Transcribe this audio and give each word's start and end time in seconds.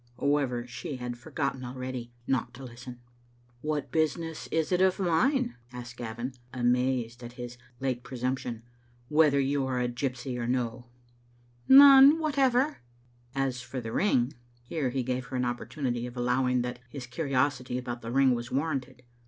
However, 0.19 0.65
she 0.65 0.95
had 0.95 1.15
forgotten 1.15 1.63
already 1.63 2.11
not 2.25 2.55
to 2.55 2.63
listen. 2.63 3.01
"What 3.61 3.91
business 3.91 4.47
is 4.47 4.71
it 4.71 4.81
of 4.81 4.97
mine?" 4.99 5.57
asked 5.71 5.97
Gavin, 5.97 6.33
amazed 6.51 7.21
at 7.21 7.33
his 7.33 7.59
late 7.79 8.01
presumption," 8.03 8.63
whether 9.09 9.39
you 9.39 9.67
are 9.67 9.79
a 9.79 9.87
gjrpsy 9.87 10.39
or 10.39 10.47
no?"" 10.47 10.87
None 11.69 12.17
whatever."" 12.17 12.79
And 13.35 13.43
as 13.43 13.61
for 13.61 13.79
the 13.79 13.91
ring" 13.93 14.33
Here 14.69 14.89
he 14.89 15.03
gave 15.03 15.27
her 15.27 15.35
an 15.35 15.45
opportunity 15.45 16.07
of 16.07 16.17
allowing 16.17 16.63
that 16.63 16.79
his 16.89 17.05
curiosity 17.05 17.77
about 17.77 18.01
the 18.01 18.11
ring 18.11 18.33
was 18.33 18.49
warranted. 18.51 19.03